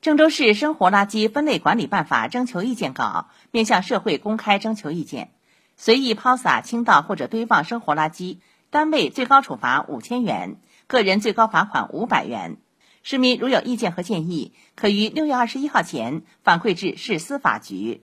[0.00, 5.30] 郑州市生活垃圾分类管理办法征求意见稿面向社会公开征求意见，
[5.76, 8.38] 随意抛洒、倾倒或者堆放生活垃圾，
[8.70, 12.56] 单位最高处罚五千元，个人最高罚款五百元。
[13.02, 17.98] 市民如有意见和建议，可于六月二十一号前反馈至市司法局。